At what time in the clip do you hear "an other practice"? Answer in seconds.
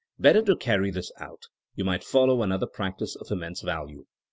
2.41-3.15